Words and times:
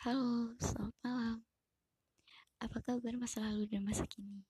Halo, 0.00 0.56
selamat 0.56 0.96
malam. 1.04 1.44
Apa 2.56 2.80
kabar 2.80 3.12
masa 3.20 3.44
lalu 3.44 3.68
dan 3.68 3.84
masa 3.84 4.08
kini? 4.08 4.48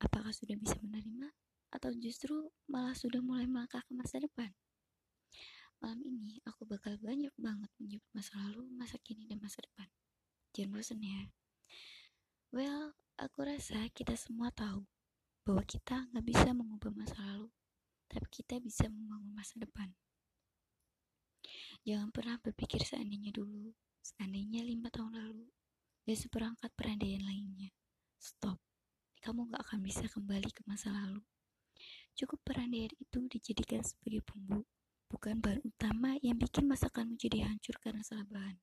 Apakah 0.00 0.32
sudah 0.32 0.56
bisa 0.56 0.80
menerima 0.80 1.28
atau 1.76 1.92
justru 1.92 2.48
malah 2.72 2.96
sudah 2.96 3.20
mulai 3.20 3.44
melangkah 3.44 3.84
ke 3.84 3.92
masa 3.92 4.16
depan? 4.16 4.48
Malam 5.84 6.00
ini 6.08 6.40
aku 6.48 6.64
bakal 6.64 6.96
banyak 7.04 7.28
banget 7.36 7.68
menyebut 7.76 8.08
masa 8.16 8.40
lalu, 8.40 8.64
masa 8.80 8.96
kini, 9.04 9.28
dan 9.28 9.44
masa 9.44 9.60
depan. 9.60 9.92
Jangan 10.56 10.80
bosan 10.80 11.04
ya. 11.04 11.20
Well, 12.48 12.96
aku 13.20 13.44
rasa 13.44 13.92
kita 13.92 14.16
semua 14.16 14.48
tahu 14.56 14.88
bahwa 15.44 15.68
kita 15.68 16.08
nggak 16.16 16.24
bisa 16.24 16.56
mengubah 16.56 16.96
masa 16.96 17.20
lalu, 17.28 17.52
tapi 18.08 18.24
kita 18.32 18.56
bisa 18.56 18.88
membangun 18.88 19.36
masa 19.36 19.60
depan. 19.60 19.92
Jangan 21.84 22.08
pernah 22.08 22.40
berpikir 22.40 22.80
seandainya 22.88 23.36
dulu, 23.36 23.76
Seandainya 24.02 24.64
lima 24.64 24.88
tahun 24.88 25.14
lalu, 25.14 25.46
dan 26.08 26.16
seperangkat 26.16 26.72
perandaian 26.72 27.20
lainnya. 27.20 27.68
Stop. 28.16 28.56
Kamu 29.20 29.52
gak 29.52 29.60
akan 29.68 29.84
bisa 29.84 30.08
kembali 30.08 30.48
ke 30.56 30.64
masa 30.64 30.88
lalu. 30.88 31.20
Cukup 32.16 32.40
perandaian 32.42 32.88
itu 32.96 33.28
dijadikan 33.28 33.84
sebagai 33.84 34.24
bumbu, 34.24 34.64
bukan 35.12 35.36
bahan 35.38 35.60
utama 35.62 36.16
yang 36.24 36.40
bikin 36.40 36.64
masakanmu 36.64 37.20
jadi 37.20 37.44
hancur 37.44 37.76
karena 37.78 38.00
salah 38.00 38.24
bahan. 38.24 38.56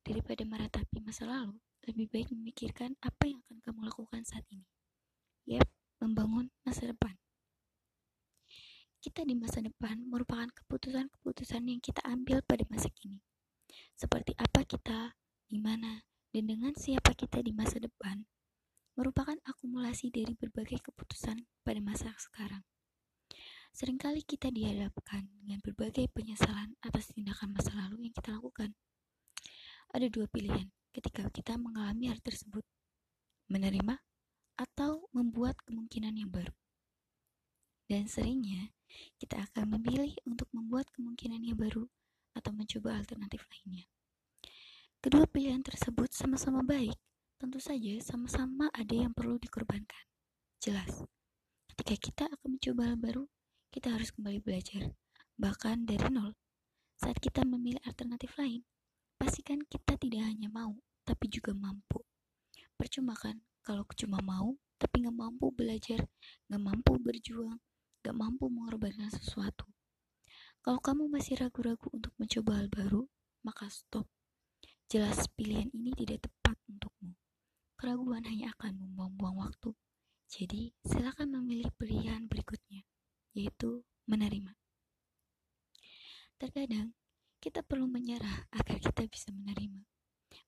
Daripada 0.00 0.48
meratapi 0.48 1.04
masa 1.04 1.28
lalu, 1.28 1.60
lebih 1.84 2.08
baik 2.08 2.32
memikirkan 2.32 2.96
apa 3.04 3.28
yang 3.28 3.44
akan 3.46 3.58
kamu 3.60 3.80
lakukan 3.92 4.22
saat 4.24 4.48
ini. 4.48 4.64
Yap, 5.44 5.68
membangun 6.00 6.48
masa 6.64 6.88
depan. 6.88 7.14
Kita 8.98 9.22
di 9.22 9.36
masa 9.36 9.60
depan 9.60 10.02
merupakan 10.08 10.48
keputusan-keputusan 10.50 11.62
yang 11.68 11.78
kita 11.84 12.00
ambil 12.08 12.42
pada 12.42 12.64
masa 12.66 12.90
kini 12.90 13.22
seperti 13.96 14.36
apa 14.36 14.62
kita, 14.62 15.16
di 15.48 15.56
mana, 15.56 16.04
dan 16.34 16.44
dengan 16.48 16.72
siapa 16.76 17.16
kita 17.16 17.40
di 17.40 17.56
masa 17.56 17.80
depan, 17.80 18.26
merupakan 18.96 19.36
akumulasi 19.44 20.08
dari 20.08 20.32
berbagai 20.36 20.80
keputusan 20.84 21.44
pada 21.64 21.80
masa 21.84 22.12
sekarang. 22.16 22.64
Seringkali 23.76 24.24
kita 24.24 24.48
dihadapkan 24.48 25.28
dengan 25.36 25.60
berbagai 25.60 26.08
penyesalan 26.12 26.76
atas 26.80 27.12
tindakan 27.12 27.52
masa 27.52 27.76
lalu 27.76 28.08
yang 28.08 28.14
kita 28.16 28.32
lakukan. 28.32 28.72
Ada 29.92 30.08
dua 30.08 30.24
pilihan 30.32 30.72
ketika 30.96 31.28
kita 31.28 31.60
mengalami 31.60 32.08
hal 32.08 32.16
tersebut, 32.24 32.64
menerima 33.52 34.00
atau 34.56 35.04
membuat 35.12 35.60
kemungkinan 35.68 36.16
yang 36.16 36.32
baru. 36.32 36.56
Dan 37.86 38.08
seringnya, 38.08 38.72
kita 39.20 39.44
akan 39.52 39.76
memilih 39.76 40.16
untuk 40.24 40.48
membuat 40.56 40.88
kemungkinan 40.96 41.44
yang 41.44 41.60
baru 41.60 41.84
mencoba 42.66 42.98
alternatif 42.98 43.46
lainnya. 43.46 43.86
Kedua 44.98 45.22
pilihan 45.30 45.62
tersebut 45.62 46.10
sama-sama 46.10 46.66
baik, 46.66 46.98
tentu 47.38 47.62
saja 47.62 47.94
sama-sama 48.02 48.66
ada 48.74 48.90
yang 48.90 49.14
perlu 49.14 49.38
dikorbankan. 49.38 50.10
Jelas, 50.58 51.06
ketika 51.70 51.94
kita 51.94 52.24
akan 52.26 52.58
mencoba 52.58 52.90
hal 52.90 52.98
baru, 52.98 53.24
kita 53.70 53.94
harus 53.94 54.10
kembali 54.10 54.42
belajar, 54.42 54.90
bahkan 55.38 55.86
dari 55.86 56.10
nol. 56.10 56.34
Saat 56.98 57.22
kita 57.22 57.46
memilih 57.46 57.78
alternatif 57.86 58.34
lain, 58.34 58.66
pastikan 59.14 59.62
kita 59.70 59.94
tidak 59.94 60.26
hanya 60.26 60.50
mau, 60.50 60.74
tapi 61.06 61.30
juga 61.30 61.54
mampu. 61.54 62.02
Percuma 62.74 63.14
kan 63.14 63.38
kalau 63.62 63.86
cuma 63.94 64.18
mau, 64.26 64.58
tapi 64.74 65.06
nggak 65.06 65.14
mampu 65.14 65.54
belajar, 65.54 66.02
nggak 66.50 66.62
mampu 66.66 66.98
berjuang, 66.98 67.62
nggak 68.02 68.16
mampu 68.18 68.50
mengorbankan 68.50 69.14
sesuatu. 69.14 69.70
Kalau 70.66 70.82
kamu 70.82 71.06
masih 71.06 71.38
ragu-ragu 71.38 71.86
untuk 71.94 72.10
mencoba 72.18 72.58
hal 72.58 72.66
baru, 72.66 73.06
maka 73.46 73.70
stop. 73.70 74.02
Jelas 74.90 75.30
pilihan 75.38 75.70
ini 75.70 75.94
tidak 75.94 76.26
tepat 76.26 76.58
untukmu. 76.66 77.14
Keraguan 77.78 78.26
hanya 78.26 78.50
akan 78.58 78.74
membuang-buang 78.82 79.46
waktu. 79.46 79.70
Jadi, 80.26 80.74
silakan 80.82 81.38
memilih 81.38 81.70
pilihan 81.78 82.26
berikutnya, 82.26 82.82
yaitu 83.30 83.86
menerima. 84.10 84.58
Terkadang, 86.34 86.98
kita 87.38 87.62
perlu 87.62 87.86
menyerah 87.86 88.50
agar 88.50 88.82
kita 88.82 89.06
bisa 89.06 89.30
menerima. 89.30 89.86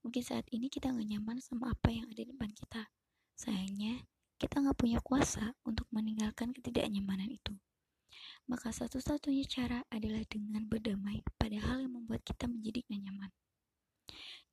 Mungkin 0.02 0.22
saat 0.26 0.50
ini 0.50 0.66
kita 0.66 0.90
nggak 0.90 1.14
nyaman 1.14 1.38
sama 1.38 1.70
apa 1.70 1.94
yang 1.94 2.10
ada 2.10 2.26
di 2.26 2.34
depan 2.34 2.50
kita. 2.58 2.90
Sayangnya, 3.38 4.02
kita 4.34 4.66
nggak 4.66 4.82
punya 4.82 4.98
kuasa 4.98 5.54
untuk 5.62 5.86
meninggalkan 5.94 6.50
ketidaknyamanan 6.50 7.30
itu 7.30 7.54
maka 8.48 8.72
satu-satunya 8.72 9.44
cara 9.44 9.84
adalah 9.92 10.24
dengan 10.24 10.64
berdamai 10.64 11.20
pada 11.36 11.60
hal 11.60 11.84
yang 11.84 12.00
membuat 12.00 12.24
kita 12.24 12.48
menjadi 12.48 12.80
nyaman. 12.88 13.28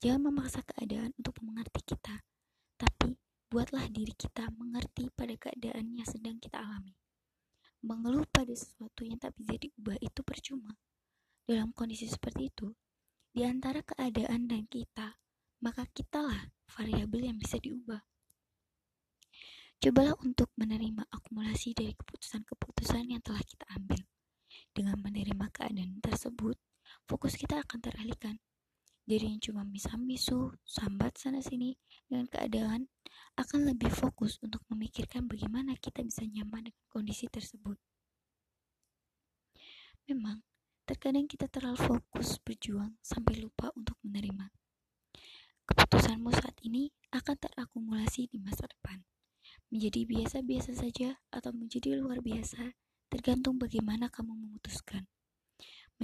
Jangan 0.04 0.22
memaksa 0.28 0.60
keadaan 0.68 1.16
untuk 1.16 1.40
mengerti 1.40 1.80
kita, 1.96 2.20
tapi 2.76 3.16
buatlah 3.48 3.88
diri 3.88 4.12
kita 4.12 4.52
mengerti 4.60 5.08
pada 5.16 5.32
keadaan 5.40 5.96
yang 5.96 6.04
sedang 6.04 6.36
kita 6.44 6.60
alami. 6.60 6.92
Mengeluh 7.80 8.28
pada 8.28 8.52
sesuatu 8.52 9.08
yang 9.08 9.16
tak 9.16 9.32
bisa 9.40 9.56
diubah 9.56 9.96
itu 10.04 10.20
percuma. 10.28 10.76
Dalam 11.48 11.72
kondisi 11.72 12.12
seperti 12.12 12.52
itu, 12.52 12.76
di 13.32 13.48
antara 13.48 13.80
keadaan 13.80 14.52
dan 14.52 14.68
kita, 14.68 15.16
maka 15.64 15.88
kitalah 15.96 16.52
variabel 16.68 17.32
yang 17.32 17.38
bisa 17.40 17.56
diubah. 17.62 18.04
Cobalah 19.78 20.18
untuk 20.26 20.50
menerima 20.58 21.06
akumulasi 21.14 21.78
dari 21.78 21.94
keputusan-keputusan 21.94 23.06
yang 23.06 23.22
telah 23.22 23.44
kita 23.46 23.70
ambil. 23.78 23.85
Keadaan 25.56 26.04
tersebut, 26.04 26.60
fokus 27.08 27.40
kita 27.40 27.64
akan 27.64 27.80
teralihkan. 27.80 28.36
Dari 29.08 29.32
yang 29.32 29.40
cuma 29.40 29.64
misam-misu, 29.64 30.52
sambat 30.68 31.16
sana-sini 31.16 31.80
dengan 32.12 32.28
keadaan, 32.28 32.92
akan 33.40 33.72
lebih 33.72 33.88
fokus 33.88 34.36
untuk 34.44 34.68
memikirkan 34.68 35.32
bagaimana 35.32 35.80
kita 35.80 36.04
bisa 36.04 36.28
nyaman 36.28 36.68
dengan 36.68 36.86
kondisi 36.92 37.32
tersebut. 37.32 37.80
Memang, 40.12 40.44
terkadang 40.84 41.24
kita 41.32 41.48
terlalu 41.48 41.80
fokus 41.80 42.36
berjuang 42.44 43.00
sampai 43.00 43.40
lupa 43.40 43.72
untuk 43.80 43.96
menerima. 44.04 44.52
Keputusanmu 45.64 46.36
saat 46.36 46.60
ini 46.68 46.92
akan 47.16 47.40
terakumulasi 47.40 48.28
di 48.28 48.44
masa 48.44 48.68
depan 48.68 49.02
menjadi 49.70 50.06
biasa-biasa 50.06 50.72
saja 50.78 51.18
atau 51.34 51.52
menjadi 51.56 51.98
luar 51.98 52.22
biasa, 52.22 52.76
tergantung 53.10 53.58
bagaimana 53.58 54.12
kamu 54.12 54.34
memutuskan. 54.34 55.10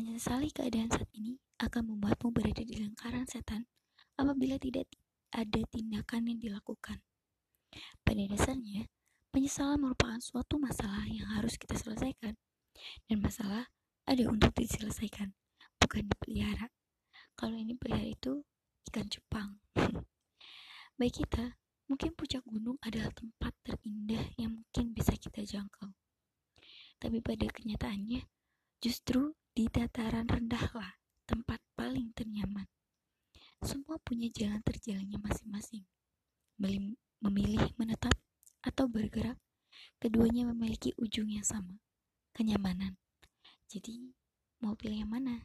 Menyesali 0.01 0.49
keadaan 0.49 0.89
saat 0.89 1.05
ini 1.13 1.37
akan 1.61 1.93
membuatmu 1.93 2.33
berada 2.33 2.65
di 2.65 2.73
lingkaran 2.73 3.29
setan 3.29 3.69
apabila 4.17 4.57
tidak 4.57 4.89
ada 5.29 5.61
tindakan 5.69 6.25
yang 6.25 6.41
dilakukan. 6.41 7.05
Pada 8.01 8.23
dasarnya, 8.25 8.89
penyesalan 9.29 9.77
merupakan 9.77 10.17
suatu 10.17 10.57
masalah 10.57 11.05
yang 11.05 11.29
harus 11.37 11.53
kita 11.53 11.77
selesaikan. 11.77 12.33
Dan 13.05 13.21
masalah 13.21 13.69
ada 14.09 14.23
untuk 14.25 14.49
diselesaikan, 14.57 15.37
bukan 15.77 16.09
dipelihara. 16.09 16.73
Kalau 17.37 17.53
ini 17.53 17.77
pelihara 17.77 18.09
itu 18.09 18.41
ikan 18.89 19.05
cupang. 19.05 19.61
Baik 20.97 21.21
kita, 21.21 21.61
Mungkin 21.91 22.15
puncak 22.15 22.47
gunung 22.47 22.79
adalah 22.87 23.11
tempat 23.11 23.51
terindah 23.67 24.23
yang 24.39 24.63
mungkin 24.63 24.95
bisa 24.95 25.11
kita 25.11 25.43
jangkau. 25.43 25.91
Tapi 26.95 27.19
pada 27.19 27.51
kenyataannya, 27.51 28.23
justru 28.79 29.35
di 29.51 29.67
dataran 29.67 30.31
rendahlah 30.31 30.95
tempat 31.27 31.59
paling 31.75 32.15
ternyaman. 32.15 32.63
Semua 33.59 33.99
punya 33.99 34.31
jalan 34.31 34.63
terjalannya 34.63 35.19
masing-masing. 35.19 35.83
Memilih 37.21 37.75
menetap 37.75 38.15
atau 38.63 38.87
bergerak, 38.87 39.35
keduanya 39.99 40.47
memiliki 40.49 40.95
ujung 40.95 41.27
yang 41.27 41.43
sama, 41.43 41.77
kenyamanan. 42.31 42.95
Jadi, 43.67 44.15
mau 44.63 44.73
pilih 44.73 45.03
yang 45.03 45.11
mana? 45.11 45.43